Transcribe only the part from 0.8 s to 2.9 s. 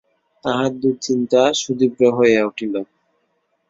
দুশ্চিন্তা সুতীব্র হইয়া উঠিল।